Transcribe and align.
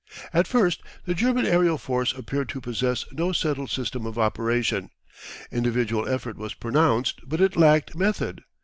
At 0.33 0.47
first 0.47 0.81
the 1.05 1.13
German 1.13 1.45
aerial 1.45 1.77
force 1.77 2.11
appeared 2.11 2.49
to 2.49 2.59
possess 2.59 3.05
no 3.11 3.31
settled 3.33 3.69
system 3.69 4.07
of 4.07 4.17
operation. 4.17 4.89
Individual 5.51 6.09
effort 6.09 6.37
was 6.37 6.55
pronounced, 6.55 7.21
but 7.23 7.39
it 7.39 7.55
lacked 7.55 7.93
method. 7.95 8.41